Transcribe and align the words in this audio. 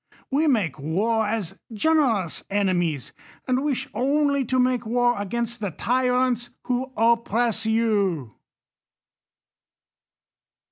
We 0.31 0.47
make 0.47 0.79
war 0.79 1.27
as 1.27 1.59
generous 1.71 2.43
enemies; 2.49 3.13
and 3.47 3.63
wish 3.63 3.87
only 3.93 4.43
to 4.45 4.57
make 4.57 4.83
war 4.83 5.13
against 5.15 5.59
the 5.59 5.69
tyrants 5.69 6.49
who 6.63 6.91
oppress 6.97 7.67
you. 7.67 8.33